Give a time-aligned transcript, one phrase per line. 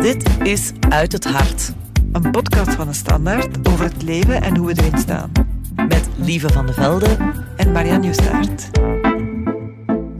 [0.00, 1.72] Dit is Uit het Hart.
[2.12, 5.32] Een podcast van de Standaard over het leven en hoe we erin staan.
[5.76, 7.16] Met Lieve van de Velde
[7.56, 8.70] en Marianne Nieuwstaart.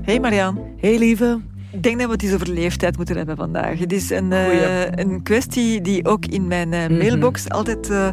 [0.03, 0.61] Hey Marianne.
[0.77, 1.41] Hey Lieve.
[1.73, 3.79] Ik denk dat we het eens over leeftijd moeten hebben vandaag.
[3.79, 8.09] Het is een, uh, een kwestie die ook in mijn uh, mailbox altijd uh,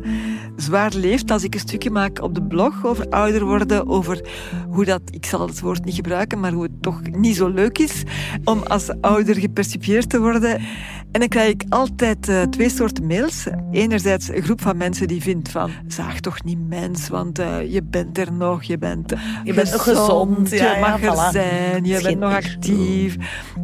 [0.55, 1.31] zwaar leeft.
[1.31, 4.29] Als ik een stukje maak op de blog over ouder worden, over
[4.69, 7.77] hoe dat, ik zal het woord niet gebruiken, maar hoe het toch niet zo leuk
[7.77, 8.03] is
[8.43, 10.61] om als ouder gepercipieerd te worden.
[11.17, 13.45] En dan krijg ik altijd uh, twee soorten mails.
[13.71, 17.83] Enerzijds een groep van mensen die vindt van, zaag toch niet mens, want uh, je
[17.83, 19.13] bent er nog, je bent
[19.43, 23.15] Je bent nog gezond, ja, je mag ja, er zijn, je bent nog actief.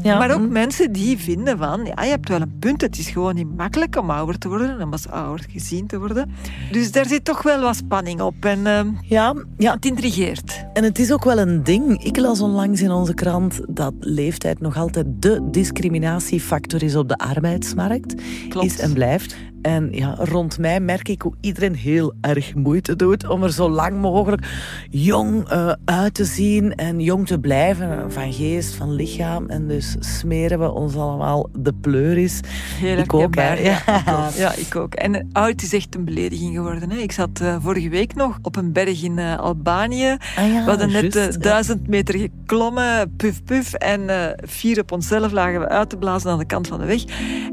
[0.02, 0.18] Ja.
[0.18, 0.52] Maar ook hm.
[0.52, 3.98] mensen die vinden van, ja, je hebt wel een punt, het is gewoon niet makkelijk
[3.98, 6.32] om ouder te worden, om als ouder gezien te worden.
[6.72, 9.74] Dus daar zit toch wel wat spanning op en uh, ja, ja.
[9.74, 10.66] het intrigeert.
[10.74, 12.04] En het is ook wel een ding.
[12.04, 17.18] Ik las onlangs in onze krant dat leeftijd nog altijd de discriminatiefactor is op de
[17.44, 18.16] arbeidsmarkt.
[18.50, 18.66] Klopt.
[18.66, 19.36] Is en blijft.
[19.64, 23.70] En ja, rond mij merk ik hoe iedereen heel erg moeite doet om er zo
[23.70, 24.48] lang mogelijk
[24.90, 28.12] jong uh, uit te zien en jong te blijven.
[28.12, 29.50] Van geest, van lichaam.
[29.50, 32.40] En dus smeren we ons allemaal de pleuris.
[32.80, 33.54] Heel ik ook, ja.
[33.54, 34.32] Ja, ik ook.
[34.36, 34.94] ja, ik ook.
[34.94, 36.92] En oud is echt een belediging geworden.
[36.92, 36.98] Hè.
[36.98, 40.18] Ik zat uh, vorige week nog op een berg in uh, Albanië.
[40.36, 43.74] Ah, ja, we hadden net just, duizend meter geklommen, puf puf.
[43.74, 47.04] En vier op onszelf lagen we uit te blazen aan de kant van de weg.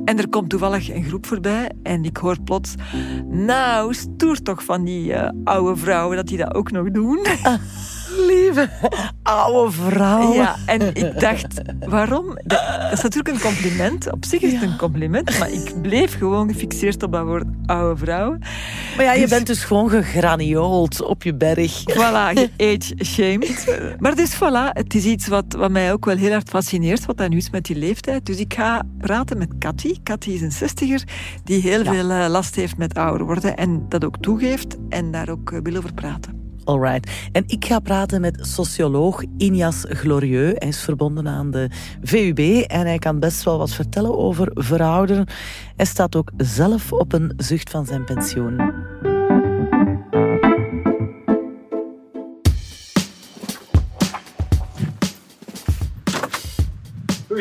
[0.05, 1.71] En er komt toevallig een groep voorbij.
[1.83, 2.75] En en ik hoor plots,
[3.27, 7.27] nou, stoer toch van die uh, oude vrouwen dat die dat ook nog doen.
[8.17, 8.69] Lieve
[9.23, 10.33] oude vrouw.
[10.33, 12.27] Ja, en ik dacht, waarom?
[12.27, 14.13] Dat, dat is natuurlijk een compliment.
[14.13, 14.67] Op zich is het ja.
[14.67, 18.39] een compliment, maar ik bleef gewoon gefixeerd op dat woord oude vrouwen.
[18.97, 21.83] Maar ja, je dus, bent dus gewoon gegraniold op je berg.
[21.91, 23.79] Voilà, age-shamed.
[23.99, 27.17] Maar dus voilà, het is iets wat, wat mij ook wel heel erg fascineert, wat
[27.17, 28.27] dan nu is met die leeftijd.
[28.27, 29.95] Dus ik ga praten met Cathy.
[30.03, 31.03] Cathy is een zestiger
[31.45, 31.93] die heel ja.
[31.93, 35.59] veel uh, last heeft met ouder worden en dat ook toegeeft en daar ook uh,
[35.63, 36.40] wil over praten.
[36.71, 37.11] Alright.
[37.33, 40.59] En ik ga praten met socioloog Injas Glorieux.
[40.59, 41.69] Hij is verbonden aan de
[42.03, 45.27] VUB en hij kan best wel wat vertellen over verouderen.
[45.77, 48.57] Hij staat ook zelf op een zucht van zijn pensioen.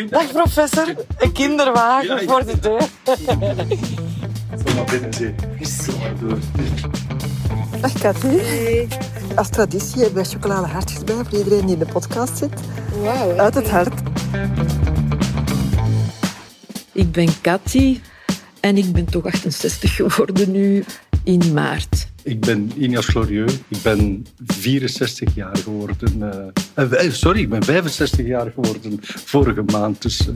[0.10, 2.88] Dag professor, een kinderwagen ja, voor de deur.
[4.64, 5.36] Kom maar binnen, zie.
[7.82, 8.88] Dag Cathy.
[9.36, 12.62] Als traditie hebben wij chocoladehartjes bij voor iedereen die in de podcast zit.
[13.00, 14.02] Wow, Uit het hart.
[16.92, 18.00] Ik ben Cathy
[18.60, 20.84] en ik ben toch 68 geworden nu
[21.24, 22.08] in maart.
[22.24, 23.54] Ik ben Inias Glorieux.
[23.68, 26.54] Ik ben 64 jaar geworden.
[26.76, 30.02] Uh, sorry, ik ben 65 jaar geworden vorige maand.
[30.02, 30.36] Dus uh,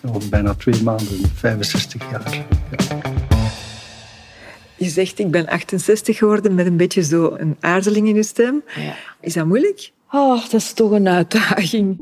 [0.00, 2.34] nog bijna twee maanden 65 jaar.
[2.70, 3.25] Ja.
[4.76, 8.62] Je zegt, ik ben 68 geworden met een beetje zo een aarzeling in je stem.
[8.76, 8.94] Ja.
[9.20, 9.90] Is dat moeilijk?
[10.10, 12.00] Oh, dat is toch een uitdaging.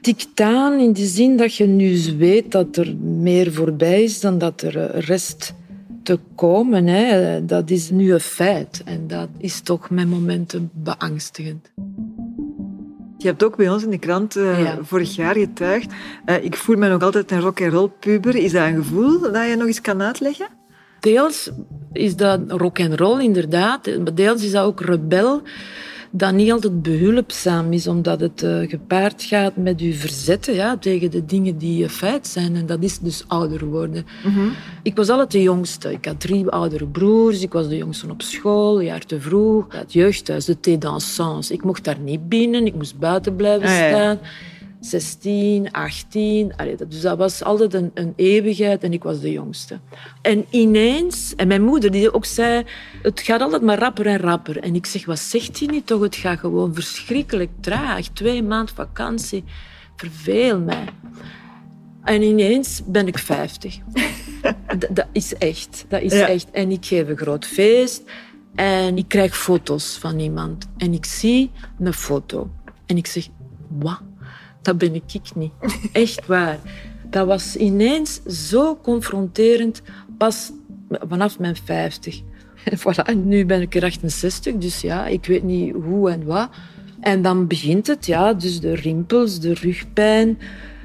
[0.00, 4.62] Dictaan in de zin dat je nu weet dat er meer voorbij is dan dat
[4.62, 5.54] er rest
[6.02, 6.86] te komen.
[6.86, 7.44] Hè.
[7.44, 8.82] Dat is nu een feit.
[8.84, 11.70] En dat is toch met momenten beangstigend.
[13.18, 14.78] Je hebt ook bij ons in de krant uh, ja.
[14.82, 15.92] vorig jaar getuigd.
[16.26, 18.36] Uh, ik voel me nog altijd een rock-and-roll puber.
[18.36, 20.57] Is dat een gevoel dat je nog eens kan uitleggen?
[21.00, 21.50] Deels
[21.92, 25.42] is dat rock and roll inderdaad, maar deels is dat ook rebel
[26.10, 31.10] dat niet altijd behulpzaam is, omdat het uh, gepaard gaat met je verzetten ja, tegen
[31.10, 32.56] de dingen die je feit zijn.
[32.56, 34.06] En dat is dus ouder worden.
[34.24, 34.52] Mm -hmm.
[34.82, 35.92] Ik was altijd de jongste.
[35.92, 37.42] Ik had drie oudere broers.
[37.42, 39.66] Ik was de jongste op school, een jaar te vroeg.
[39.68, 41.52] Het jeugdhuis, de thé dansance.
[41.52, 43.88] Ik mocht daar niet binnen, ik moest buiten blijven ah, ja.
[43.88, 44.18] staan.
[44.80, 46.56] 16, 18.
[46.56, 49.78] Allee, dus dat was altijd een, een, eeuwigheid en ik was de jongste.
[50.22, 52.64] En ineens, en mijn moeder die ook zei,
[53.02, 54.58] het gaat altijd maar rapper en rapper.
[54.58, 56.00] En ik zeg, wat zegt hij niet toch?
[56.00, 58.06] Het gaat gewoon verschrikkelijk traag.
[58.08, 59.44] Twee maanden vakantie,
[59.96, 60.84] verveel mij.
[62.04, 63.78] En ineens ben ik 50.
[64.90, 66.28] dat is echt, dat is Ja.
[66.28, 66.50] echt.
[66.50, 68.02] En ik geef een groot feest
[68.54, 70.68] en ik krijg foto's van iemand.
[70.76, 72.50] En ik zie een foto.
[72.86, 73.28] En ik zeg,
[73.68, 74.00] wat?
[74.68, 75.52] Dat ben ik niet.
[75.92, 76.58] Echt waar.
[77.10, 79.82] Dat was ineens zo confronterend,
[80.18, 80.50] pas
[80.88, 82.20] vanaf mijn 50.
[82.64, 86.48] En voilà, nu ben ik er 68, dus ja, ik weet niet hoe en wat.
[87.00, 90.38] En dan begint het, ja, dus de rimpels, de rugpijn,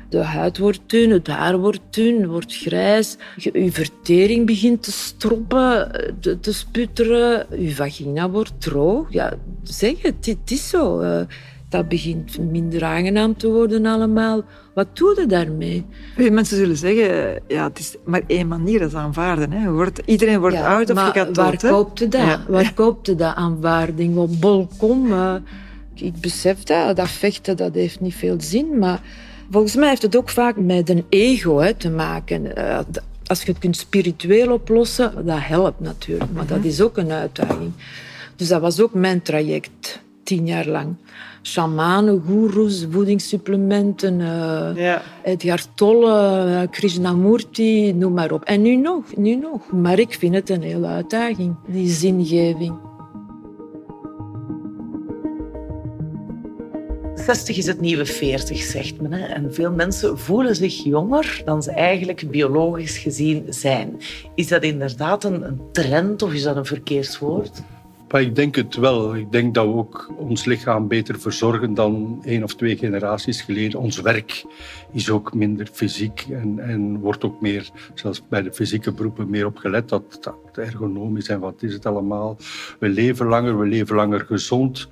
[0.09, 3.17] de huid wordt dun, het haar wordt dun, wordt grijs.
[3.35, 7.45] Je, vertering begint te stroppen, te, te sputteren.
[7.63, 9.07] Je vagina wordt droog.
[9.09, 9.33] Ja,
[9.63, 11.01] zeg het, het is zo.
[11.73, 14.43] Dat begint minder aangenaam te worden allemaal.
[14.73, 15.85] Wat doe je daarmee?
[16.17, 19.51] Mensen zullen zeggen, ja, het is maar één manier, dat aanvaarden.
[19.51, 19.71] Hè.
[19.71, 22.21] Wordt, iedereen wordt ja, oud of je gaat waar Koopt je dat?
[22.21, 22.45] Ja.
[22.47, 24.17] Waar koopt je dat aanvaarding?
[24.17, 25.07] Op balkon?
[25.07, 25.35] Uh,
[25.93, 29.01] ik besef dat, dat vechten dat heeft niet veel zin, maar
[29.51, 32.45] volgens mij heeft het ook vaak met een ego hè, te maken.
[32.57, 32.79] Uh,
[33.25, 36.67] als je het kunt spiritueel oplossen, dat helpt natuurlijk, maar dat mhm.
[36.67, 37.71] is ook een uitdaging.
[38.35, 40.95] Dus dat was ook mijn traject, tien jaar lang.
[41.41, 45.01] Shamanen, goeroes, voedingssupplementen, uh, ja.
[45.23, 48.43] Edgar Tolle, uh, Krishnamurti, noem maar op.
[48.43, 49.71] En nu nog, nu nog.
[49.71, 52.91] Maar ik vind het een hele uitdaging, die zingeving.
[57.25, 59.13] 60 is het nieuwe 40, zegt men.
[59.13, 59.25] Hè?
[59.25, 63.99] En veel mensen voelen zich jonger dan ze eigenlijk biologisch gezien zijn.
[64.35, 67.63] Is dat inderdaad een, een trend of is dat een verkeerswoord?
[68.13, 69.15] Maar ik denk het wel.
[69.15, 73.79] Ik denk dat we ook ons lichaam beter verzorgen dan één of twee generaties geleden.
[73.79, 74.45] Ons werk
[74.91, 79.45] is ook minder fysiek en, en wordt ook meer, zelfs bij de fysieke beroepen, meer
[79.45, 79.89] opgelet.
[79.89, 82.37] Dat, dat ergonomisch en wat is het allemaal.
[82.79, 84.87] We leven langer, we leven langer gezond.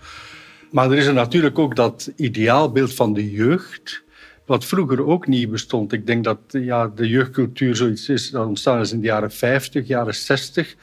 [0.71, 4.03] Maar er is er natuurlijk ook dat ideaalbeeld van de jeugd,
[4.45, 5.91] wat vroeger ook niet bestond.
[5.93, 9.87] Ik denk dat ja, de jeugdcultuur zoiets is dat ontstaan is in de jaren 50,
[9.87, 10.75] jaren 60.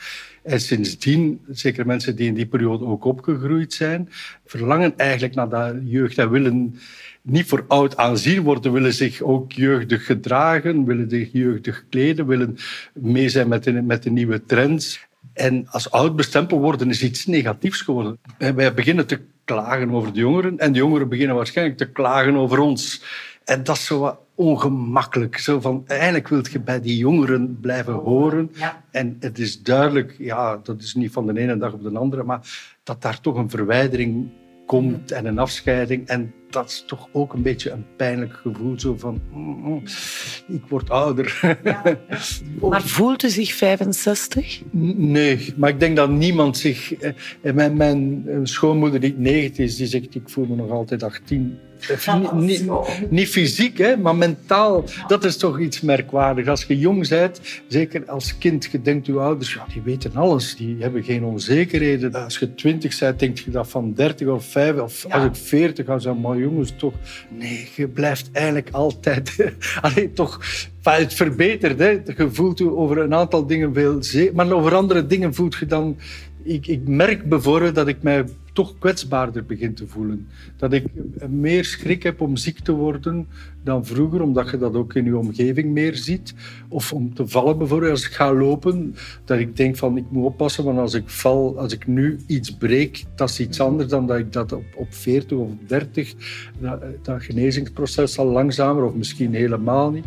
[0.42, 4.08] En sindsdien, zeker mensen die in die periode ook opgegroeid zijn,
[4.44, 6.78] verlangen eigenlijk naar dat jeugd en willen
[7.22, 12.56] niet voor oud aanzien worden, willen zich ook jeugdig gedragen, willen zich jeugdig kleden, willen
[12.92, 15.06] mee zijn met de, met de nieuwe trends.
[15.32, 18.18] En als oud bestempeld worden is iets negatiefs geworden.
[18.38, 22.58] Wij beginnen te klagen over de jongeren en de jongeren beginnen waarschijnlijk te klagen over
[22.58, 23.02] ons.
[23.44, 25.38] En dat is zo ongemakkelijk.
[25.38, 28.50] Zo van, eigenlijk wil je bij die jongeren blijven horen.
[28.90, 32.22] En het is duidelijk, ja, dat is niet van de ene dag op de andere,
[32.22, 32.40] maar
[32.82, 34.30] dat daar toch een verwijdering
[34.66, 36.06] komt en een afscheiding.
[36.06, 38.80] En dat is toch ook een beetje een pijnlijk gevoel.
[38.80, 39.82] Zo van, mm, mm,
[40.48, 41.58] ik word ouder.
[41.64, 41.98] Ja.
[42.70, 44.62] maar voelt u zich 65?
[44.70, 46.92] Nee, maar ik denk dat niemand zich...
[46.94, 51.58] Eh, mijn, mijn schoonmoeder die 90 is, die zegt ik voel me nog altijd 18
[52.34, 52.64] niet,
[53.10, 54.84] niet, fysiek, hè, maar mentaal.
[55.06, 56.48] Dat is toch iets merkwaardigs.
[56.48, 60.56] Als je jong bent, zeker als kind, je denkt je ouders, ja, die weten alles.
[60.56, 62.14] Die hebben geen onzekerheden.
[62.14, 65.86] Als je twintig bent, denk je dat van 30 of 5 of als ik 40
[65.86, 66.94] ga zeggen, maar jongens, toch...
[67.28, 69.52] Nee, je blijft eigenlijk altijd...
[69.80, 70.40] Alleen toch...
[70.82, 71.88] Het verbetert, hè.
[71.88, 74.00] Je voelt je over een aantal dingen veel...
[74.34, 75.96] Maar over andere dingen voelt je dan...
[76.42, 80.28] Ik, ik merk bijvoorbeeld dat ik mij toch kwetsbaarder begin te voelen.
[80.56, 80.84] Dat ik
[81.28, 83.26] meer schrik heb om ziek te worden
[83.62, 86.34] dan vroeger, omdat je dat ook in je omgeving meer ziet.
[86.68, 88.94] Of om te vallen bijvoorbeeld, als ik ga lopen,
[89.24, 92.56] dat ik denk van ik moet oppassen, want als ik val, als ik nu iets
[92.56, 96.14] breek, dat is iets anders dan dat ik dat op, op 40 of 30,
[96.58, 100.04] dat, dat genezingsproces al langzamer of misschien helemaal niet.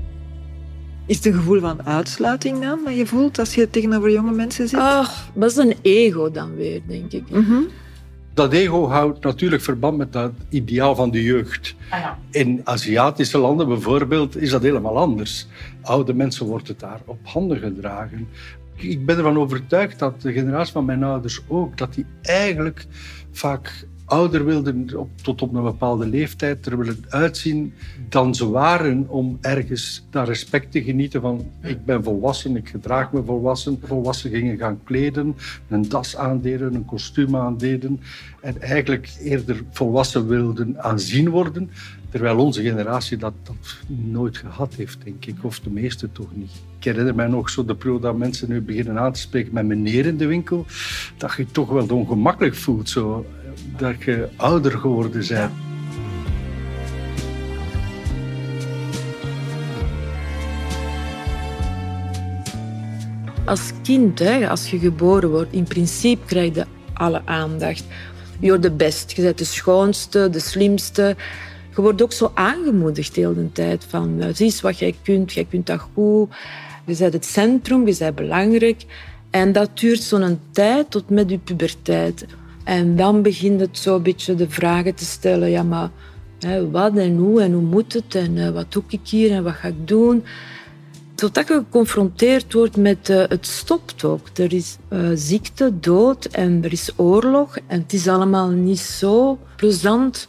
[1.12, 4.68] Is het een gevoel van uitsluiting dan, dat je voelt als je tegenover jonge mensen
[4.68, 4.80] zit?
[4.80, 7.30] Ach, dat is een ego dan weer, denk ik.
[7.30, 7.68] Mm
[8.34, 11.76] dat ego houdt natuurlijk verband met dat ideaal van de jeugd.
[11.90, 15.48] Ah, In Aziatische landen bijvoorbeeld is dat helemaal anders.
[15.82, 18.28] Oude mensen wordt het daar op handen gedragen.
[18.76, 22.86] Ik ben ervan overtuigd dat de generatie van mijn ouders ook, dat die eigenlijk
[23.32, 24.90] vaak ouder wilden,
[25.22, 27.74] tot op een bepaalde leeftijd, er willen uitzien
[28.10, 33.12] dan ze waren om ergens dat respect te genieten van ik ben volwassen, ik gedraag
[33.12, 33.80] me volwassen.
[33.84, 35.36] Volwassen gingen gaan kleden,
[35.68, 38.00] een das aandeden, een kostuum aandeden
[38.42, 41.70] en eigenlijk eerder volwassen wilden aanzien worden,
[42.10, 43.34] terwijl onze generatie dat,
[43.88, 46.52] nooit gehad heeft, denk ik, of de meeste toch niet.
[46.78, 49.66] Ik herinner mij nog zo de periode dat mensen nu beginnen aan te spreken met
[49.66, 50.66] meneer in de winkel,
[51.18, 52.90] dat je toch wel ongemakkelijk voelt.
[52.90, 53.26] Zo
[53.78, 55.52] dat je ouder geworden bent.
[63.46, 67.84] Als kind, hè, als je geboren wordt, in principe krijg je alle aandacht.
[68.40, 71.16] Je wordt de best, je bent de schoonste, de slimste.
[71.76, 73.86] Je wordt ook zo aangemoedigd de hele tijd.
[73.90, 76.30] Van, zie eens wat jij kunt, jij kunt dat goed.
[76.86, 78.86] Je bent het centrum, je bent belangrijk.
[79.30, 82.26] En dat duurt zo'n tijd tot met je puberteit.
[82.78, 85.50] En dan begint het zo een beetje de vragen te stellen.
[85.50, 85.90] Ja, maar
[86.40, 88.16] hè, wat en hoe en hoe moet het?
[88.16, 90.24] En uh, wat doe ik hier en wat ga ik doen?
[91.16, 94.28] Totdat je geconfronteerd wordt met uh, het stopt ook.
[94.34, 97.58] Er is uh, ziekte, dood en er is oorlog.
[97.68, 100.28] En het is allemaal niet zo plezant.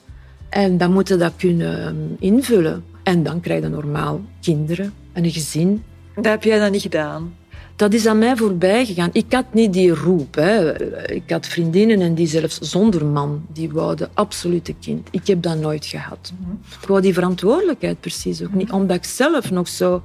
[0.48, 2.84] En dan moet je dat kunnen ehm, invullen.
[3.02, 5.82] En dan krijg je normaal kinderen en een gezin.
[6.14, 7.34] Dat heb jij dan niet gedaan?
[7.82, 9.10] Dat is aan mij voorbij gegaan.
[9.12, 10.34] Ik had niet die roep.
[10.34, 10.82] Hè.
[11.12, 15.08] Ik had vriendinnen en die zelfs zonder man, die wouden absoluut een kind.
[15.10, 16.32] Ik heb dat nooit gehad.
[16.80, 20.02] Ik wou die verantwoordelijkheid precies ook niet, omdat ik zelf nog zo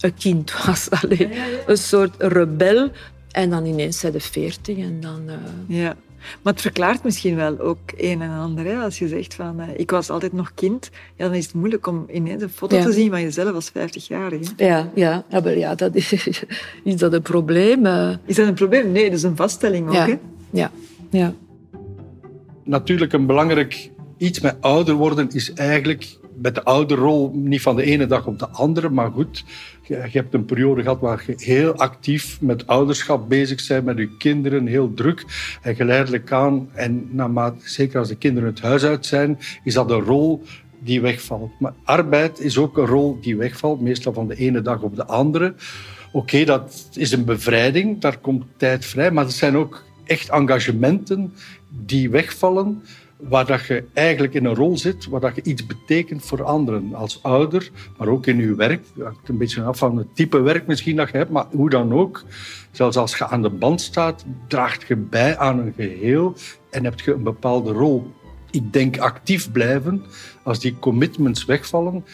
[0.00, 0.90] een kind was.
[1.00, 1.28] Allee,
[1.66, 2.90] een soort rebel.
[3.30, 5.22] En dan ineens zijn de veertig en dan...
[5.26, 5.34] Uh...
[5.66, 5.96] Ja.
[6.42, 8.64] Maar het verklaart misschien wel ook een en ander.
[8.64, 8.76] Hè?
[8.76, 11.86] Als je zegt van, uh, ik was altijd nog kind, ja, dan is het moeilijk
[11.86, 14.52] om ineens een foto te zien van jezelf als 50-jarige.
[14.56, 16.12] Ja, ja, maar ja, dat is,
[16.84, 17.86] is dat een probleem?
[17.86, 18.14] Uh...
[18.24, 18.92] Is dat een probleem?
[18.92, 19.94] Nee, dat is een vaststelling ook.
[19.94, 20.18] Ja, hè?
[20.50, 20.70] ja.
[21.10, 21.34] ja.
[22.64, 27.82] Natuurlijk een belangrijk iets met ouder worden is eigenlijk met de ouderrol niet van de
[27.82, 29.44] ene dag op de andere, maar goed,
[29.82, 34.16] je, hebt een periode gehad waar je heel actief met ouderschap bezig bent, met je
[34.16, 35.24] kinderen, heel druk.
[35.62, 39.90] En geleidelijk aan, en naarmate, zeker als de kinderen het huis uit zijn, is dat
[39.90, 40.42] een rol
[40.78, 41.50] die wegvalt.
[41.58, 45.06] Maar arbeid is ook een rol die wegvalt, meestal van de ene dag op de
[45.06, 45.54] andere.
[46.12, 51.32] Oké, dat is een bevrijding, daar komt tijd vrij, maar er zijn ook echt engagementen
[51.68, 52.82] die wegvallen
[53.16, 56.94] waar dat je eigenlijk in een rol zit, waar dat je iets betekent voor anderen
[56.94, 58.84] als ouder, maar ook in je werk.
[58.94, 61.70] Het hangt een beetje af van het type werk misschien dat je hebt, maar hoe
[61.70, 62.24] dan ook.
[62.70, 66.34] Zelfs als je aan de band staat, draagt je bij aan een geheel
[66.70, 68.12] en heb je een bepaalde rol.
[68.50, 70.04] Ik denk actief blijven
[70.42, 72.04] als die commitments wegvallen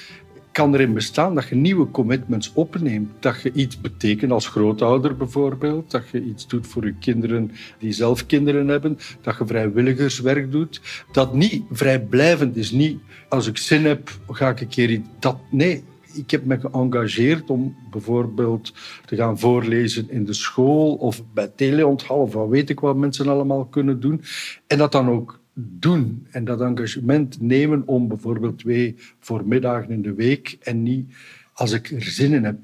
[0.53, 3.11] kan erin bestaan dat je nieuwe commitments opneemt.
[3.19, 5.91] Dat je iets betekent als grootouder bijvoorbeeld.
[5.91, 8.99] Dat je iets doet voor je kinderen die zelf kinderen hebben.
[9.21, 10.81] Dat je vrijwilligerswerk doet.
[11.13, 12.71] Dat niet vrijblijvend is.
[12.71, 15.01] Niet als ik zin heb, ga ik een keer.
[15.19, 18.73] Dat, nee, ik heb me geëngageerd om bijvoorbeeld
[19.05, 23.29] te gaan voorlezen in de school of bij teleonthal of wat weet ik wat mensen
[23.29, 24.23] allemaal kunnen doen.
[24.67, 30.15] En dat dan ook doen en dat engagement nemen om bijvoorbeeld twee voormiddagen in de
[30.15, 31.13] week en niet
[31.53, 32.59] als ik er zin in heb.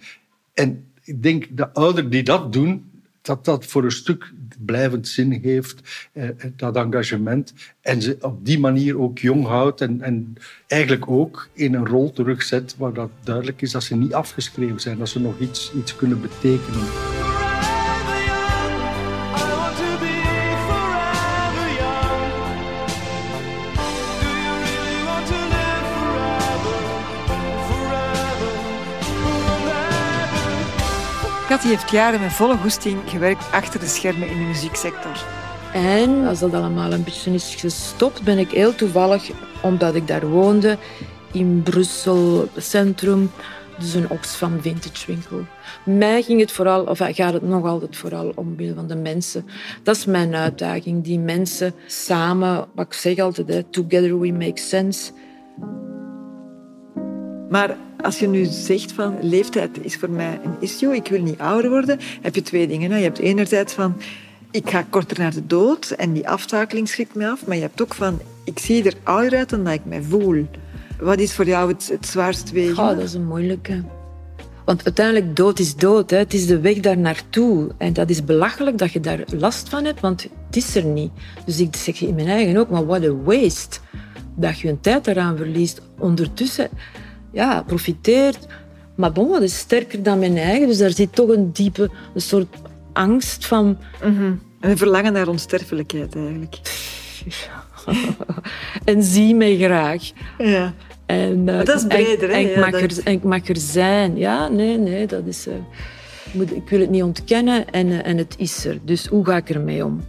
[0.55, 2.85] En ik denk dat ouderen die dat doen,
[3.23, 7.55] dat dat voor een stuk blijvend zin heeft, eh, dat engagement.
[7.81, 10.35] En ze op die manier ook jong houdt en, en
[10.67, 14.99] eigenlijk ook in een rol terugzet waar dat duidelijk is dat ze niet afgeschreven zijn,
[14.99, 17.16] dat ze nog iets, iets kunnen betekenen.
[31.49, 35.25] Cathy heeft jaren met volle goesting gewerkt achter de schermen in de muzieksector.
[35.73, 39.31] En als dat allemaal een beetje is gestopt, ben ik heel toevallig,
[39.63, 40.79] omdat ik daar woonde,
[41.33, 43.31] in Brussel Centrum,
[43.79, 45.45] dus een Oxfam Vintage winkel.
[45.85, 49.47] Mij ging het vooral, of gaat het nog altijd vooral omwille van de mensen.
[49.83, 55.13] Dat is mijn uitdaging, die mensen samen, wat ik zeg altijd, together we make sense.
[57.51, 61.39] Maar als je nu zegt van leeftijd is voor mij een issue, ik wil niet
[61.39, 62.97] ouder worden, heb je twee dingen.
[62.97, 63.97] Je hebt enerzijds van
[64.51, 67.83] ik ga korter naar de dood en die aftakeling schrikt me af, maar je hebt
[67.83, 70.47] ook van ik zie er ouder uit dan dat ik mij voel.
[71.01, 72.83] Wat is voor jou het, het zwaarst wegen?
[72.83, 73.83] Oh, dat is een moeilijke.
[74.65, 76.11] Want uiteindelijk, dood is dood.
[76.11, 76.17] Hè.
[76.17, 77.69] Het is de weg daar naartoe.
[77.77, 81.11] En dat is belachelijk dat je daar last van hebt, want het is er niet.
[81.45, 83.79] Dus ik zeg in mijn eigen ook, maar what a waste.
[84.35, 85.81] Dat je een tijd eraan verliest.
[85.99, 86.69] Ondertussen
[87.37, 88.47] ja, profiteert.
[88.95, 90.67] Maar bon, dat is sterker dan mijn eigen.
[90.67, 92.57] Dus daar zit toch een diepe een soort
[92.93, 93.79] angst van...
[94.05, 96.59] Mm En een verlangen naar onsterfelijkheid eigenlijk.
[98.85, 100.03] en zie mij graag.
[100.39, 100.75] Ja.
[101.07, 102.37] En, uh, dat is breder, hè?
[102.37, 104.17] ik, mag ja, er, en ik mag er zijn.
[104.17, 105.47] Ja, nee, nee, dat is...
[105.47, 105.55] Uh,
[106.55, 108.79] ik wil het niet ontkennen en, uh, en het is er.
[108.85, 110.05] Dus hoe ga ik ermee om?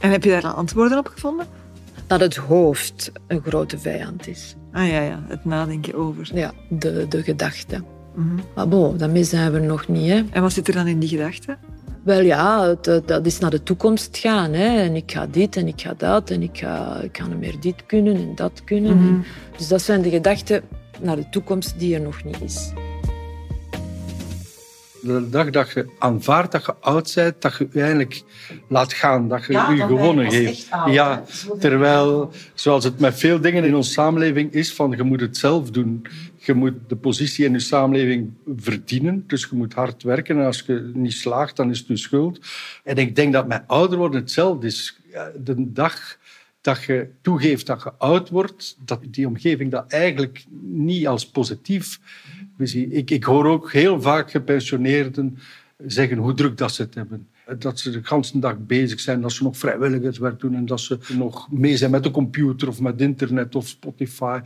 [0.00, 1.46] En heb je daar antwoorden op gevonden?
[2.10, 4.54] Dat het hoofd een grote vijand is.
[4.72, 5.24] Ah ja, ja.
[5.28, 6.30] het nadenken over.
[6.34, 7.76] Ja, de, de gedachte.
[7.76, 8.40] Mm -hmm.
[8.54, 10.10] Maar bon, daarmee zijn we nog niet.
[10.10, 10.22] Hè.
[10.30, 11.56] En wat zit er dan in die gedachte?
[12.04, 14.52] Wel ja, het, dat is naar de toekomst gaan.
[14.52, 14.82] Hè.
[14.82, 17.86] En ik ga dit en ik ga dat en ik ga, ik ga meer dit
[17.86, 18.96] kunnen en dat kunnen.
[18.96, 19.24] Mm -hmm.
[19.56, 20.62] Dus dat zijn de gedachten
[21.00, 22.72] naar de toekomst die er nog niet is.
[25.02, 28.22] De dag dat je aanvaardt dat je oud bent, dat je je eigenlijk
[28.68, 30.68] laat gaan, dat je ja, je gewonnen geeft.
[30.86, 31.24] Ja,
[31.58, 35.70] terwijl, zoals het met veel dingen in onze samenleving is, van je moet het zelf
[35.70, 36.06] doen.
[36.36, 40.38] Je moet de positie in je samenleving verdienen, dus je moet hard werken.
[40.38, 42.40] En als je niet slaagt, dan is het je schuld.
[42.84, 45.00] En ik denk dat met ouder worden hetzelfde is.
[45.44, 46.18] De dag
[46.60, 52.00] dat je toegeeft dat je oud wordt, dat die omgeving dat eigenlijk niet als positief
[52.60, 55.38] Ik, ik hoor ook heel vaak gepensioneerden
[55.86, 57.28] zeggen hoe druk dat ze het hebben.
[57.58, 60.98] Dat ze de hele dag bezig zijn, dat ze nog vrijwilligerswerk doen en dat ze
[61.16, 64.40] nog mee zijn met de computer of met internet of Spotify.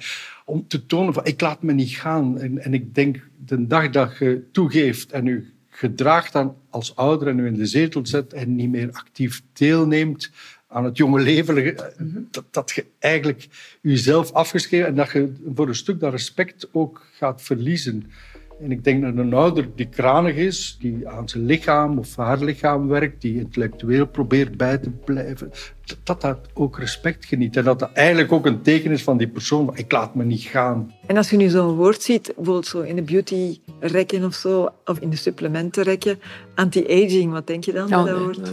[0.44, 2.38] Om te tonen van ik laat me niet gaan.
[2.38, 7.28] En, en ik denk de dag dat je toegeeft en je gedraagt dan als ouder
[7.28, 10.30] en u in de zetel zet en niet meer actief deelneemt
[10.75, 11.76] aan het jonge leven,
[12.31, 13.49] dat, dat je eigenlijk
[13.81, 18.11] jezelf afgeschreven en dat je voor een stuk dat respect ook gaat verliezen.
[18.61, 22.38] En ik denk dat een ouder die kranig is, die aan zijn lichaam of haar
[22.38, 25.50] lichaam werkt, die intellectueel probeert bij te blijven,
[26.04, 27.57] dat dat ook respect geniet.
[27.57, 30.43] En dat dat eigenlijk ook een teken is van die persoon, ik laat me niet
[30.43, 30.95] gaan.
[31.07, 34.69] En als je nu zo'n woord ziet, bijvoorbeeld zo in de beauty rekken of zo,
[34.85, 36.19] of in de supplementen rekken,
[36.54, 38.52] anti-aging, wat denk je dan van dat woord?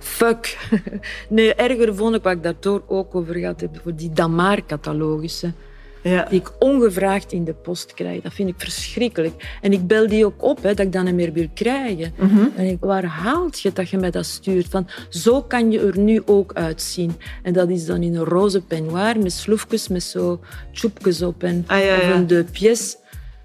[0.00, 0.58] Fuck.
[1.28, 5.54] Nee, erger vond ik wat ik daardoor ook over gehad heb, voor die Damar-catalogussen
[6.02, 6.26] ja.
[6.28, 8.22] die ik ongevraagd in de post krijg.
[8.22, 9.58] Dat vind ik verschrikkelijk.
[9.60, 12.12] En ik bel die ook op, hè, dat ik dat niet meer wil krijgen.
[12.16, 12.46] Mhm.
[12.56, 14.66] En ik, waar haalt je dat je mij dat stuurt?
[14.68, 17.12] Van, zo kan je er nu ook uitzien.
[17.42, 20.40] En dat is dan in een roze peignoir met sloefjes, met zo
[20.72, 21.42] tjoepjes op.
[21.42, 21.96] En, ah, ja, ja.
[21.96, 22.98] Of een de pièce.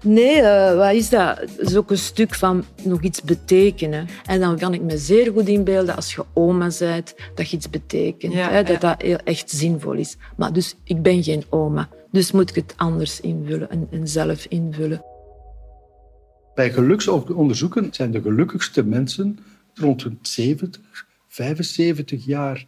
[0.06, 1.36] Nee, uh, wat is dat?
[1.56, 4.08] Dat is ook een stuk van nog iets betekenen.
[4.26, 7.70] En dan kan ik me zeer goed inbeelden als je oma bent, dat je iets
[7.70, 8.34] betekent.
[8.34, 10.16] hè, dat dat echt zinvol is.
[10.36, 11.88] Maar dus, ik ben geen oma.
[12.10, 15.04] Dus moet ik het anders invullen en, en zelf invullen.
[16.54, 19.38] Bij geluksonderzoeken zijn de gelukkigste mensen
[19.74, 20.80] rond de 70,
[21.28, 22.66] 75 jaar.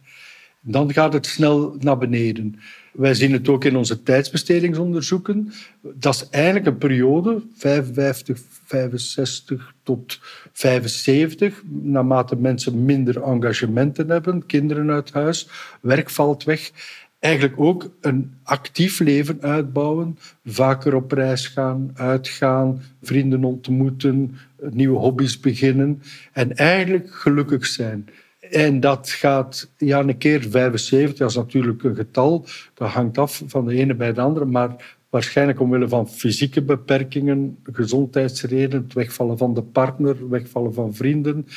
[0.61, 2.59] Dan gaat het snel naar beneden.
[2.93, 5.51] Wij zien het ook in onze tijdsbestedingsonderzoeken.
[5.81, 10.19] Dat is eigenlijk een periode, 55, 65 tot
[10.53, 15.49] 75, naarmate mensen minder engagementen hebben, kinderen uit huis,
[15.81, 16.71] werk valt weg
[17.19, 24.37] eigenlijk ook een actief leven uitbouwen, vaker op reis gaan, uitgaan, vrienden ontmoeten,
[24.69, 26.01] nieuwe hobby's beginnen
[26.33, 28.09] en eigenlijk gelukkig zijn.
[28.51, 33.43] En dat gaat ja, een keer 75, dat is natuurlijk een getal, dat hangt af
[33.45, 39.37] van de ene bij de andere, maar waarschijnlijk omwille van fysieke beperkingen, gezondheidsredenen, het wegvallen
[39.37, 41.47] van de partner, wegvallen van vrienden,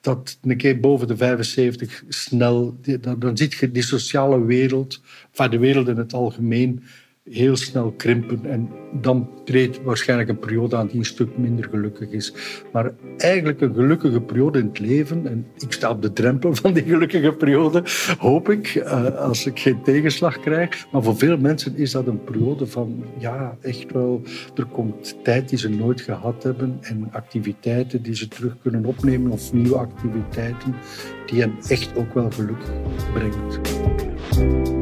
[0.00, 5.00] dat een keer boven de 75 snel, dan, dan ziet je die sociale wereld,
[5.32, 6.82] van de wereld in het algemeen,
[7.30, 8.40] heel snel krimpen.
[8.44, 8.68] En
[9.00, 12.34] dan treedt waarschijnlijk een periode aan die een stuk minder gelukkig is.
[12.72, 16.72] Maar eigenlijk een gelukkige periode in het leven, en ik sta op de drempel van
[16.72, 17.82] die gelukkige periode,
[18.18, 20.86] hoop ik, eh, als ik geen tegenslag krijg.
[20.92, 24.22] Maar voor veel mensen is dat een periode van, ja, echt wel,
[24.54, 29.30] er komt tijd die ze nooit gehad hebben en activiteiten die ze terug kunnen opnemen
[29.30, 30.74] of nieuwe activiteiten
[31.26, 32.64] die hen echt ook wel geluk
[33.12, 34.73] brengt.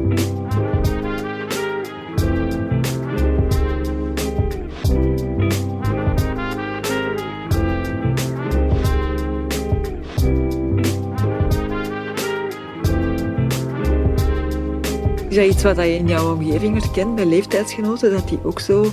[15.33, 18.11] Is dat iets wat je in jouw omgeving herkent bij leeftijdsgenoten?
[18.11, 18.85] Dat die ook zo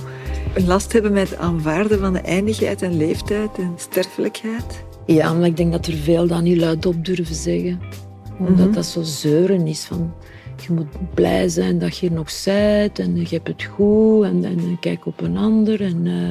[0.53, 4.83] een last hebben met aanvaarden van de eindigheid en leeftijd en sterfelijkheid?
[5.05, 7.79] Ja, maar ik denk dat er veel dan niet luid op durven zeggen.
[8.39, 8.73] Omdat mhm.
[8.73, 10.13] dat zo zeuren is van...
[10.67, 14.45] Je moet blij zijn dat je er nog bent en je hebt het goed en,
[14.45, 16.05] en kijk op een ander en...
[16.05, 16.29] Uh,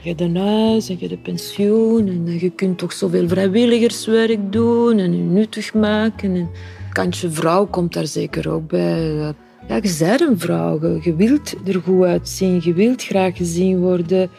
[0.00, 4.52] je hebt een huis en je hebt een pensioen en je kunt toch zoveel vrijwilligerswerk
[4.52, 6.34] doen en je nuttig maken.
[6.34, 6.48] En
[6.92, 9.34] kantje vrouw komt daar zeker ook bij.
[9.68, 10.98] Ja, je bent een vrouw.
[11.00, 12.60] Je, wilt er goed uitzien.
[12.62, 14.30] Je wilt graag gezien worden.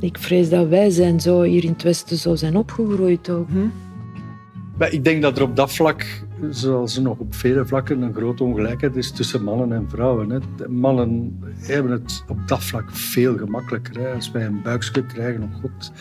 [0.00, 3.48] Ik vrees dat wij zijn zo hier in het Westen zo zijn opgegroeid ook.
[3.48, 4.84] Hm?
[4.84, 6.06] Ik denk dat er op dat vlak,
[6.50, 10.42] zoals er nog op vele vlakken, een grote ongelijkheid is tussen mannen en vrouwen.
[10.68, 14.14] Mannen hebben het op dat vlak veel gemakkelijker.
[14.14, 15.92] Als wij een buikje krijgen, oh god,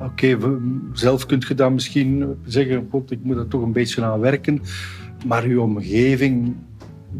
[0.00, 0.38] oké,
[0.92, 4.62] zelf kunt je dan misschien zeggen, god, ik moet er toch een beetje aan werken.
[5.26, 6.54] Maar uw omgeving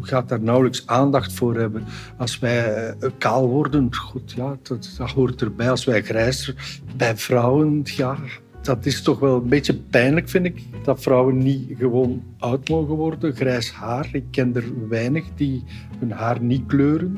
[0.01, 1.83] gaat daar nauwelijks aandacht voor hebben.
[2.17, 5.69] Als wij eh, kaal worden, goed, ja, dat, dat hoort erbij.
[5.69, 6.53] Als wij grijs
[6.97, 8.17] bij vrouwen, ja,
[8.61, 10.61] dat is toch wel een beetje pijnlijk, vind ik.
[10.83, 13.35] Dat vrouwen niet gewoon oud mogen worden.
[13.35, 15.63] Grijs haar, ik ken er weinig die
[15.99, 17.17] hun haar niet kleuren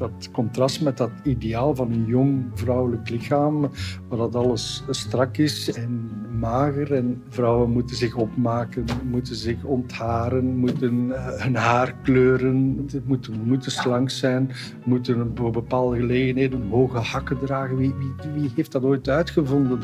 [0.00, 3.60] dat contrast met dat ideaal van een jong vrouwelijk lichaam,
[4.08, 6.94] waar dat alles strak is en mager.
[6.94, 13.72] En vrouwen moeten zich opmaken, moeten zich ontharen, moeten eh, hun haar kleuren, moeten, moeten
[13.72, 14.50] slank zijn,
[14.84, 17.76] moeten op bepaalde gelegenheden hoge hakken dragen.
[17.76, 19.80] Wie, wie, wie heeft dat ooit uitgevonden?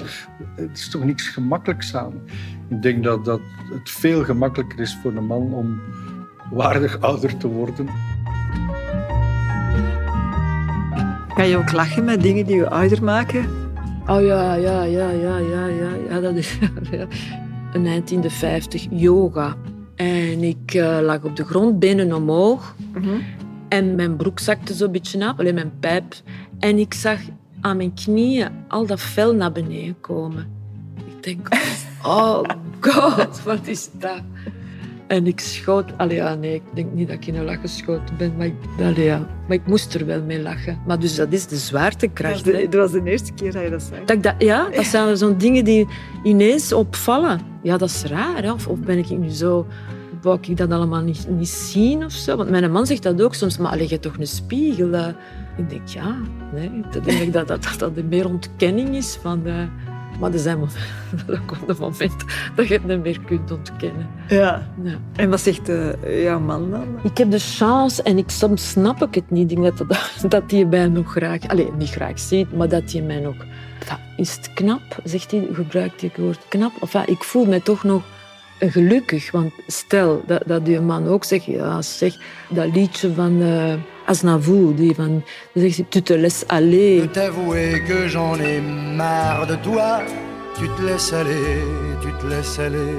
[0.55, 2.13] Het is toch niks gemakkelijks aan.
[2.69, 3.41] Ik denk dat, dat
[3.73, 5.81] het veel gemakkelijker is voor een man om
[6.51, 7.89] waardig ouder te worden.
[11.37, 13.45] Ga je ook lachen met dingen die je ouder maken?
[14.07, 15.91] Oh ja, ja, ja, ja, ja, ja.
[16.09, 16.59] ja dat is
[17.73, 19.57] een eind in de 50 yoga.
[19.95, 22.75] En ik uh, lag op de grond, benen omhoog.
[22.95, 23.09] Mhm.
[23.69, 26.15] En mijn broek zakte zo'n beetje af, alleen mijn pijp.
[26.59, 27.21] En ik zag
[27.61, 30.47] aan mijn knieën al dat vel naar beneden komen.
[31.07, 31.49] Ik denk,
[32.03, 32.43] oh
[32.81, 34.23] god, wat is dat?
[35.07, 35.99] En ik schoot...
[35.99, 38.55] Allee, ja, nee, ik denk niet dat ik in een lach geschoten ben, maar ik,
[38.79, 39.19] allee, ja.
[39.19, 40.79] maar ik moest er wel mee lachen.
[40.87, 42.45] Maar dus dat is de zwaartekracht.
[42.45, 44.21] Dat was de, dat was de eerste keer dat je dat zei.
[44.21, 45.87] Dat ja, dat zijn zo'n dingen die
[46.23, 47.41] ineens opvallen.
[47.63, 48.43] Ja, dat is raar.
[48.43, 48.53] Hè?
[48.53, 49.67] Of, of ben ik nu zo...
[50.23, 52.37] Wou ik dat allemaal niet, niet zien of zo?
[52.37, 53.59] Want mijn man zegt dat ook soms.
[53.59, 54.93] Maar allee, je toch een spiegel?
[54.93, 55.07] eh.
[55.57, 56.17] Ik denk, ja,
[56.53, 56.71] nee.
[56.95, 59.47] Ik denk dat dat, dat, dat meer ontkenning is van...
[59.47, 59.55] eh,
[60.19, 60.81] maar er zijn momenten,
[61.27, 62.25] er komt een moment
[62.55, 64.09] dat je het niet meer kunt ontkennen.
[64.29, 64.69] Ja.
[64.83, 64.99] Ja.
[65.17, 66.87] En wat zegt eh, jouw man dan?
[67.03, 69.51] Ik heb de chance en ik, soms snap ik het niet.
[69.51, 72.93] Ik denk dat, dat, dat hij mij nog graag, allez, niet graag ziet, maar dat
[72.93, 73.37] hij mij nog.
[73.79, 74.83] Enfin, is het knap?
[75.05, 76.73] Zegt hij, gebruikt hij het woord knap?
[76.81, 78.03] Enfin, ik voel mij toch nog
[78.59, 79.31] gelukkig.
[79.31, 82.17] Want stel dat, dat je man ook zegt, ja, zeg,
[82.49, 83.75] dat liedje van uh,
[84.07, 87.01] Aznavour, die van, dan zegt hij, tu te laisses aller.
[87.01, 88.61] peux t'avouer que j'en ai
[88.97, 90.03] marre de toi.
[90.59, 91.63] Tu te laisses aller,
[92.01, 92.95] tu te laisses aller.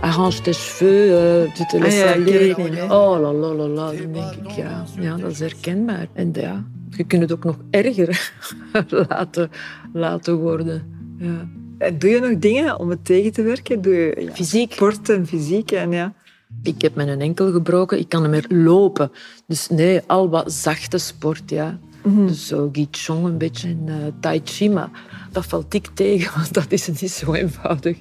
[0.00, 2.92] Arrange tes cheveux, uh, tu te laisses Ah ja, aller.
[2.92, 6.06] oh la la la la, dan denk ik, ja, ja, dat is herkenbaar.
[6.12, 8.32] En ja, je kunt het ook nog erger
[9.08, 9.50] laten,
[9.92, 10.82] laten worden.
[11.18, 11.48] Ja.
[11.84, 13.82] En doe je nog dingen om het tegen te werken?
[13.82, 14.72] Doe je ja, Fysiek.
[14.72, 15.70] sport en fysiek?
[15.70, 16.14] En ja.
[16.62, 19.10] Ik heb mijn enkel gebroken, ik kan niet meer lopen.
[19.46, 21.78] Dus nee, al wat zachte sport, ja.
[22.02, 24.90] Dus zo Gaichong een beetje en eh, Tai Chi, maar
[25.32, 27.98] dat valt ik tegen, want dat is niet zo eenvoudig.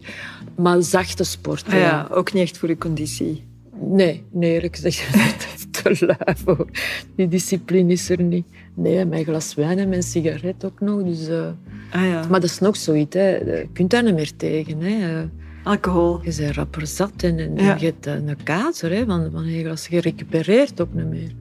[0.55, 3.43] Maar zachte sport, Ah ja, ook niet echt voor je conditie.
[3.81, 5.09] Nee, nee, eerlijk gezegd
[5.83, 6.67] te lui voor.
[7.15, 8.45] Die discipline is er niet.
[8.73, 11.03] Nee, mijn glas wijn en mijn sigaret ook nog.
[11.03, 11.47] Dus, eh,
[11.91, 13.29] Ah ja, Maar dat is nog zoiets, hè.
[13.29, 14.81] je kunt daar niet meer tegen.
[14.81, 15.19] Hè.
[15.19, 15.27] Eh,
[15.63, 16.19] alcohol.
[16.23, 17.77] Je bent rapper zat en, en Ja.
[17.79, 19.87] je hebt een kater hè, van, van je glas.
[19.87, 21.31] Je recupereert ook niet meer.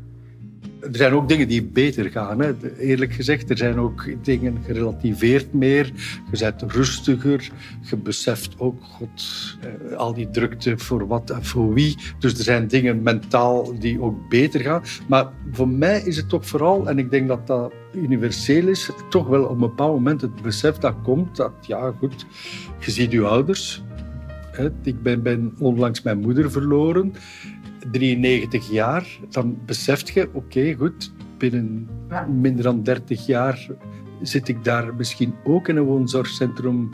[0.82, 2.40] Er zijn ook dingen die beter gaan.
[2.40, 2.52] Hè.
[2.78, 5.92] Eerlijk gezegd, er zijn ook dingen gerelativeerd meer.
[6.30, 7.50] Je bent rustiger.
[7.90, 9.24] Je beseft ook, god,
[9.60, 11.96] eh, al die drukte voor wat en voor wie.
[12.18, 14.82] Dus er zijn dingen mentaal die ook beter gaan.
[15.08, 19.26] Maar voor mij is het toch vooral, en ik denk dat dat universeel is, toch
[19.26, 22.26] wel op een bepaald moment het besef dat komt dat, ja goed,
[22.78, 23.82] je ziet je ouders.
[24.82, 27.14] Ik ben, ben onlangs mijn moeder verloren.
[27.90, 31.88] 93 jaar, dan beseft je, oké, goed, binnen
[32.28, 33.68] minder dan 30 jaar
[34.22, 36.90] zit ik daar misschien ook in een woonzorgcentrum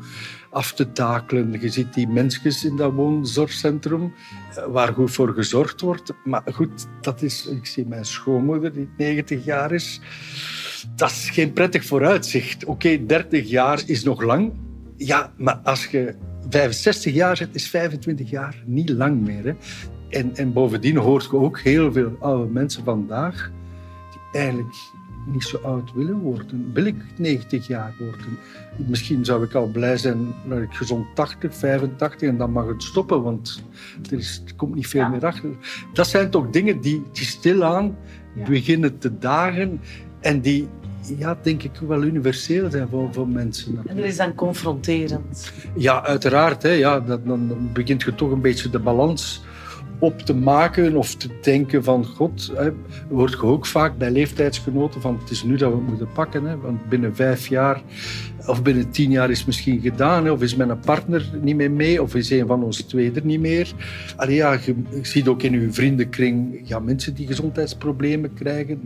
[0.51, 1.61] af te takelen.
[1.61, 4.13] Je ziet die mensjes in dat woonzorgcentrum
[4.55, 6.13] eh, waar goed voor gezorgd wordt.
[6.25, 10.01] Maar goed, dat is, ik zie mijn schoonmoeder die 90 jaar is.
[10.97, 12.65] Dat is geen prettig vooruitzicht.
[12.65, 14.53] Oké, 30 jaar is nog lang.
[14.97, 16.15] Ja, maar als je
[16.49, 19.45] 65 jaar zit, is 25 jaar niet lang meer.
[19.45, 19.53] Hè.
[20.09, 23.51] En, en bovendien hoort je ook heel veel oude mensen vandaag
[24.11, 24.75] die eigenlijk
[25.33, 26.71] niet zo oud willen worden.
[26.73, 28.39] Wil ik 90 jaar worden?
[28.77, 32.83] Misschien zou ik al blij zijn dat ik gezond 80, 85 en dan mag het
[32.83, 33.63] stoppen, want
[34.11, 35.51] er, is, er komt niet veel meer achter.
[35.93, 37.97] Dat zijn toch dingen die, die stilaan
[38.47, 39.81] beginnen te dagen
[40.21, 40.69] en die,
[41.17, 43.83] ja, denk ik, wel universeel zijn voor, voor mensen.
[43.87, 45.53] En dat is dan confronterend.
[45.77, 46.63] Ja, uiteraard.
[46.63, 49.43] Hè, ja, dat, dan dan begint je toch een beetje de balans
[49.99, 52.71] op te maken of te denken van god, hè,
[53.11, 56.45] hoort je ook vaak bij leeftijdsgenoten van het is nu dat we het moeten pakken.
[56.45, 57.83] Hè, want binnen vijf jaar
[58.47, 60.25] of binnen tien jaar is het misschien gedaan.
[60.25, 63.25] Hè, of is mijn partner niet meer mee of is een van ons twee er
[63.25, 63.73] niet meer.
[64.17, 68.81] Allee, ja, je, je ziet ook in je vriendenkring ja, mensen die gezondheidsproblemen krijgen.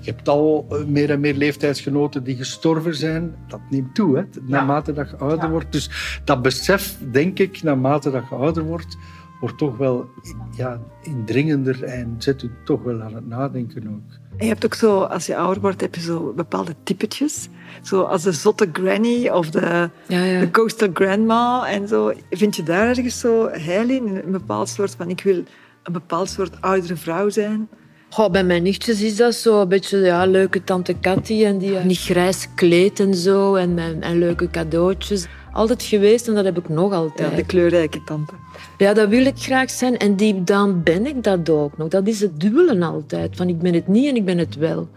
[0.00, 3.34] Je hebt al eh, meer en meer leeftijdsgenoten die gestorven zijn.
[3.48, 5.72] Dat neemt toe, hè, naarmate dat je ouder wordt.
[5.72, 8.96] Dus dat besef, denk ik, naarmate dat je ouder wordt,
[9.40, 10.08] wordt toch wel
[10.56, 14.16] ja, indringender en zet u toch wel aan het nadenken ook.
[14.36, 17.48] En je hebt ook zo, als je ouder wordt, heb je zo bepaalde typetjes.
[17.82, 20.40] Zo als de zotte granny of de, Ja, ja.
[20.40, 22.12] de coastal grandma en zo.
[22.30, 24.20] Vind je daar ergens zo heil in?
[24.24, 25.36] Een bepaald soort van, ik wil
[25.82, 27.68] een bepaald soort oudere vrouw zijn.
[28.10, 31.76] Goh, bij mijn nichtjes is dat zo een beetje ja, leuke tante Cathy en die
[31.78, 35.26] eh, niet grijs kleed en zo en, en, en leuke cadeautjes.
[35.52, 37.36] Altijd geweest en dat heb ik nog Ja, altijd.
[37.36, 38.32] de kleurrijke tante.
[38.78, 41.88] Ja, dat wil ik graag zijn en die, dan ben ik dat ook nog.
[41.88, 44.88] Dat is het dubbele altijd, van ik ben het niet en ik ben het wel.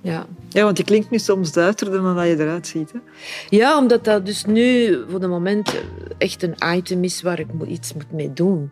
[0.00, 0.26] Ja.
[0.48, 2.92] Ja, want je klinkt nu soms duisterder dan dat je eruit ziet.
[2.92, 2.98] Hè?
[3.50, 5.82] ja, omdat dat dus nu voor de moment
[6.18, 8.70] echt een item is waar ik iets moet mee doen.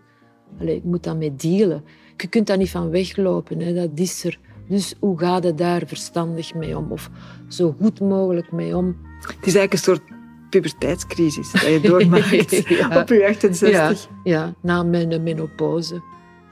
[0.61, 1.85] Allee, ik moet daarmee dealen.
[2.17, 3.75] Je kunt daar niet van weglopen, hè.
[3.75, 4.39] dat is er.
[4.69, 6.93] Dus hoe ga je daar verstandig mee om?
[6.93, 7.11] Of
[7.49, 8.97] zo goed mogelijk mee om?
[9.21, 10.03] Het is eigenlijk een soort
[10.51, 13.01] puberteitscrisis dat je doormaakt Ja.
[13.01, 13.71] op je 68.
[13.71, 13.93] Ja,
[14.25, 16.03] ja, na mijn menopauze.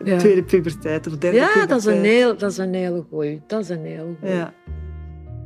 [0.05, 1.69] Ja, Tweede puberteit of derde ja puberteit.
[1.69, 3.41] dat, is een heel, dat is een hele goeie.
[3.47, 4.35] Dat is een heel goeie.
[4.35, 4.55] Ja.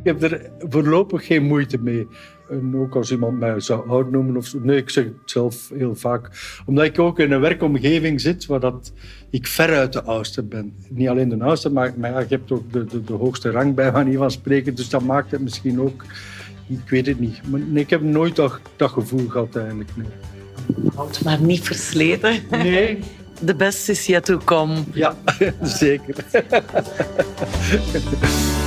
[0.03, 2.07] heb er voorlopig geen moeite mee.
[2.51, 4.59] En ook als iemand mij zou oud noemen of zo.
[4.62, 6.29] Nee, ik zeg het zelf heel vaak.
[6.67, 8.93] Omdat ik ook in een werkomgeving zit waar dat
[9.31, 10.75] ik veruit de oudste ben.
[10.88, 13.75] Niet alleen de oudste, maar, maar ja, je hebt ook de, de, de hoogste rang
[13.75, 14.75] bij manier van spreken.
[14.75, 16.05] Dus dat maakt het misschien ook...
[16.73, 17.41] Ik weet het niet.
[17.49, 19.91] Maar ik heb nooit dat, dat gevoel gehad eigenlijk.
[19.95, 20.07] Nee.
[21.25, 22.41] Maar niet versleten.
[22.51, 22.99] nee.
[23.41, 24.75] De beste is yet to come.
[24.93, 25.17] Ja,
[25.63, 26.15] zeker.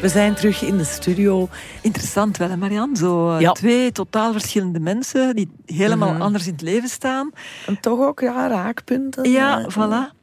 [0.00, 1.48] We zijn terug in de studio.
[1.80, 2.96] Interessant wel, hè, Marianne?
[2.96, 3.52] Zo eh, Ja.
[3.52, 6.22] twee totaal verschillende mensen die helemaal Mhm.
[6.22, 7.30] anders in het leven staan.
[7.66, 9.30] En toch ook ja, raakpunten.
[9.30, 10.16] Ja, Eh, voilà.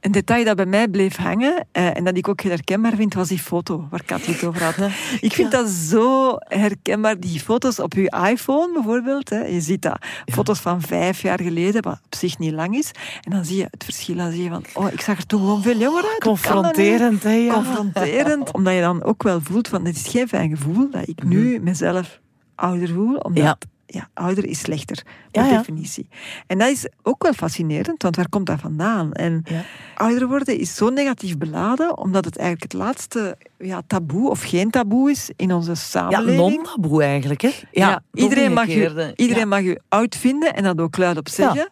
[0.00, 3.14] Een detail dat bij mij bleef hangen eh, en dat ik ook heel herkenbaar vind,
[3.14, 4.90] was die foto waar Katje het over had.
[5.20, 9.28] Ik vind dat zo herkenbaar, die foto's op uw iPhone bijvoorbeeld.
[9.28, 9.44] Hè.
[9.44, 9.98] Je ziet dat.
[10.26, 12.90] Foto's van vijf jaar geleden, wat op zich niet lang is.
[13.20, 14.16] En dan zie je het verschil.
[14.16, 16.20] Dan zie je van, oh, ik zag er toen gewoon veel jonger uit.
[16.20, 17.32] Confronterend, hè?
[17.32, 17.52] Ja.
[17.52, 18.52] confronterend.
[18.56, 21.60] Omdat je dan ook wel voelt van, het is geen fijn gevoel dat ik nu
[21.60, 22.20] mezelf
[22.54, 23.16] ouder voel.
[23.16, 23.98] Omdat Ja.
[24.00, 24.08] ja.
[24.14, 25.56] ouder is slechter, per Ja, ja.
[25.56, 26.08] definitie.
[26.46, 29.12] En dat is ook wel fascinerend, want waar komt dat vandaan?
[29.12, 29.62] En Ja.
[29.94, 34.70] ouder worden is zo negatief beladen, omdat het eigenlijk het laatste ja, taboe of geen
[34.70, 36.36] taboe is in onze Ja, samenleving.
[36.54, 37.50] non-taboe eigenlijk, hè?
[37.70, 39.48] Ja, iedereen, mag je, iedereen Ja.
[39.48, 41.68] mag je oud vinden en dat ook luid op zeggen.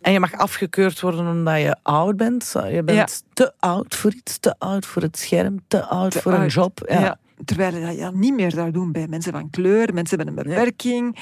[0.00, 2.52] En je mag afgekeurd worden omdat je oud bent.
[2.70, 6.32] Je bent te oud voor iets, te oud voor het scherm, te oud Te voor
[6.32, 6.80] een job.
[6.88, 7.18] Ja.
[7.44, 10.34] Terwijl je dat ja, niet meer zou doen bij mensen van kleur, mensen met een
[10.34, 11.16] beperking,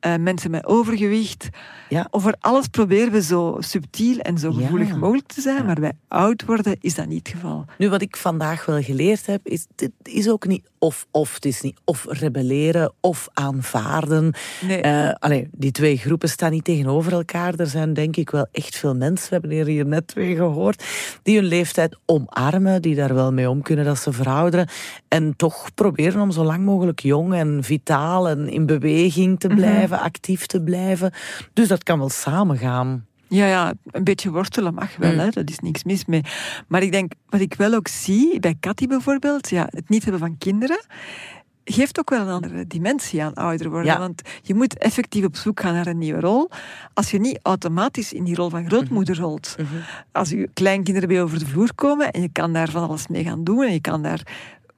[0.00, 1.48] eh, mensen met overgewicht.
[1.88, 2.06] Ja.
[2.10, 4.60] Over alles proberen we zo subtiel en zo Ja.
[4.60, 7.64] gevoelig mogelijk te zijn, maar bij oud worden is dat niet het geval.
[7.78, 11.34] Nu, wat ik vandaag wel geleerd heb, is dit is ook niet of-of.
[11.34, 14.34] Het is niet of rebelleren of aanvaarden.
[14.66, 14.80] Nee.
[14.80, 17.54] Eh, allee, die twee groepen staan niet tegenover elkaar.
[17.54, 20.84] Er zijn denk ik wel echt veel mensen, we hebben er hier net twee gehoord,
[21.22, 24.68] die hun leeftijd omarmen, die daar wel mee om kunnen dat ze verouderen.
[25.08, 30.00] En toch proberen om zo lang mogelijk jong en vitaal en in beweging te blijven,
[30.00, 31.12] actief te blijven.
[31.52, 33.06] Dus dat kan wel samengaan.
[33.28, 35.18] Ja, ja, een beetje wortelen mag wel, Mm.
[35.18, 36.22] hè, dat is niks mis mee.
[36.68, 40.20] Maar ik denk, wat ik wel ook zie, bij Cathy bijvoorbeeld, ja, het niet hebben
[40.20, 40.84] van kinderen,
[41.64, 43.92] geeft ook wel een andere dimensie aan ouder worden.
[43.92, 43.98] Ja.
[43.98, 46.50] Want je moet effectief op zoek gaan naar een nieuwe rol.
[46.94, 49.24] Als je niet automatisch in die rol van grootmoeder Mhm.
[49.24, 49.56] rolt.
[50.12, 53.24] Als je kleinkinderen bij over de vloer komen en je kan daar van alles mee
[53.24, 54.26] gaan doen en je kan daar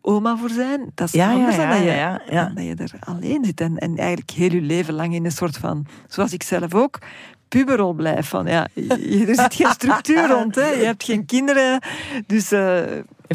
[0.06, 2.44] oma voor zijn, dat is Ja, ja, anders dan, dat je, ja, ja, ja.
[2.44, 5.32] dan dat je er alleen zit en, en eigenlijk heel je leven lang in een
[5.32, 6.98] soort van, zoals ik zelf ook,
[7.48, 8.28] puberrol blijf.
[8.28, 10.68] Van, ja, je- er zit geen structuur rond, hè.
[10.68, 11.80] je hebt geen kinderen,
[12.26, 12.52] dus...
[12.52, 12.82] eh,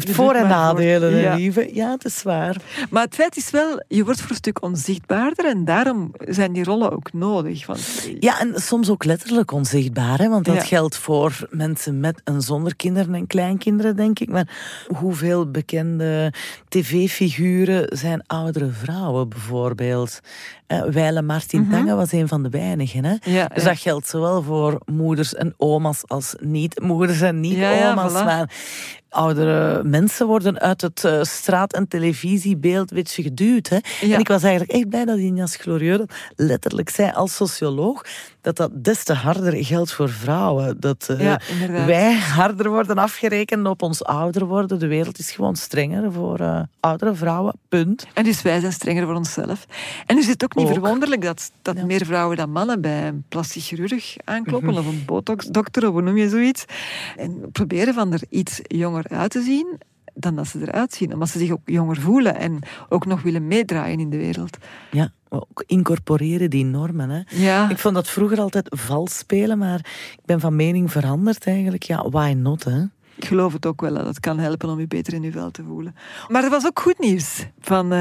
[0.04, 1.34] Heeft je voor- en nadelen, Ja.
[1.34, 1.70] lieve.
[1.74, 2.56] Ja, het is waar.
[2.90, 6.64] Maar het feit is wel, je wordt voor een stuk onzichtbaarder en daarom zijn die
[6.64, 7.66] rollen ook nodig.
[7.66, 10.28] Want, Ja, en soms ook letterlijk onzichtbaar, hè?
[10.28, 10.60] want dat Ja.
[10.62, 14.28] geldt voor mensen met en zonder kinderen en kleinkinderen, denk ik.
[14.28, 14.48] Maar
[14.96, 16.32] hoeveel bekende
[16.68, 20.20] tv-figuren zijn oudere vrouwen, bijvoorbeeld?
[20.70, 21.68] Eh, Weile Martin.
[21.70, 23.04] Tange was een van de weinigen.
[23.04, 23.14] Hè?
[23.22, 28.12] Ja, Dus dat geldt zowel voor moeders en oma's als niet-moeders en niet-oma's.
[28.12, 28.24] voilà.
[28.24, 28.50] Maar
[29.08, 33.68] oudere mensen worden uit het eh, straat- en televisiebeeld een beetje geduwd.
[33.68, 33.76] Hè?
[34.00, 34.14] Ja.
[34.14, 38.04] En ik was eigenlijk echt blij dat Injas Glorieux dat letterlijk zei als socioloog,
[38.40, 40.80] dat dat des te harder geldt voor vrouwen.
[40.80, 41.40] Dat eh, Ja,
[41.86, 44.78] wij harder worden afgerekend op ons ouder worden.
[44.78, 48.06] De wereld is gewoon strenger voor eh, oudere vrouwen, punt.
[48.14, 49.66] En dus wij zijn strenger voor onszelf.
[50.06, 50.82] En is het ook niet Ook.
[50.82, 51.80] verwonderlijk dat, dat Ja.
[51.80, 51.90] Mhm.
[51.90, 56.16] meer vrouwen dan mannen bij een plastisch chirurg aankloppen of een botoxdokter of hoe noem
[56.16, 56.64] je zoiets.
[57.16, 59.78] En proberen van er iets jonger uit te zien
[60.14, 61.12] dan dat ze eruit zien.
[61.12, 64.56] Omdat ze zich ook jonger voelen en ook nog willen meedraaien in de wereld.
[64.90, 67.10] Ja, ook incorporeren die normen.
[67.10, 67.20] Hè.
[67.28, 69.78] Ja, Ik vond dat vroeger altijd vals spelen, maar
[70.12, 71.82] ik ben van mening veranderd eigenlijk.
[71.82, 72.82] Ja, why not, hè?
[73.22, 75.50] Ik geloof het ook wel dat het kan helpen om je beter in je vel
[75.50, 75.94] te voelen.
[76.28, 77.92] Maar er was ook goed nieuws van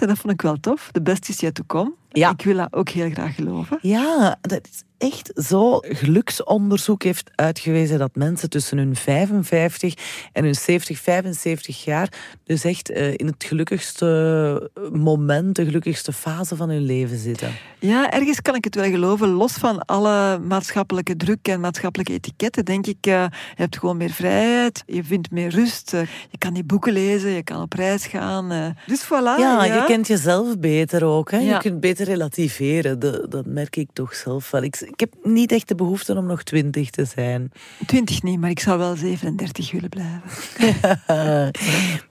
[0.00, 0.88] en dat vond ik wel tof.
[0.92, 1.92] De best is yet to come.
[2.08, 2.30] Ja.
[2.30, 3.78] Ik wil dat ook heel graag geloven.
[3.82, 5.78] Ja, dat is echt zo.
[5.82, 9.94] Geluksonderzoek heeft uitgewezen dat mensen tussen hun 55
[10.32, 12.08] en hun 70, 75 jaar
[12.44, 17.52] dus echt eh, in het gelukkigste moment, de gelukkigste fase van hun leven zitten.
[17.78, 19.28] Ja, ergens kan ik het wel geloven.
[19.28, 24.10] Los van alle maatschappelijke druk en maatschappelijke etiketten, denk ik, eh, je hebt gewoon meer
[24.10, 28.06] vrijheid, je vindt meer rust, eh, je kan die boeken lezen, je kan op reis
[28.06, 28.74] gaan.
[28.86, 29.38] Dus voilà.
[29.38, 31.30] ja, je kent jezelf beter ook.
[31.30, 31.38] Hè?
[31.38, 31.54] Ja.
[31.54, 32.98] Je kunt beter relativeren.
[32.98, 34.62] Dat, dat merk ik toch zelf wel.
[34.62, 37.52] Ik, ik heb niet echt de behoefte om nog twintig te zijn.
[37.86, 41.50] 20 niet, maar ik zou wel 37 willen blijven.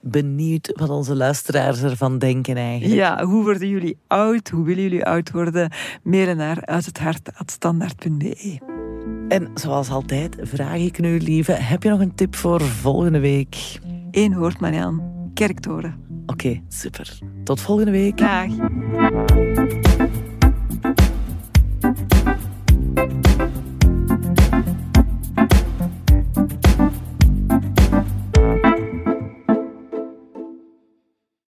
[0.00, 2.94] Benieuwd wat onze luisteraars ervan denken eigenlijk.
[2.94, 4.48] Ja, hoe worden jullie oud?
[4.48, 5.72] Hoe willen jullie oud worden?
[6.02, 8.58] Mailen naar uit het hart standaard.be.
[9.28, 13.78] En zoals altijd vraag ik nu, lieve, heb je nog een tip voor volgende week?
[14.10, 15.02] Eén woord, Marianne.
[15.34, 15.94] Kerktoren.
[16.26, 17.18] Oké, super.
[17.44, 18.18] Tot volgende week.
[18.18, 18.46] Dag.